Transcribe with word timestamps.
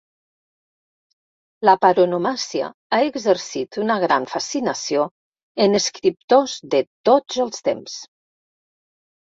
La 1.69 1.75
paronomàsia 1.85 2.69
ha 2.97 3.03
exercit 3.11 3.79
una 3.83 3.99
gran 4.05 4.27
fascinació 4.33 5.05
en 5.67 5.83
escriptors 5.83 6.59
de 6.75 6.83
tots 7.13 7.41
els 7.49 7.65
temps. 7.73 8.03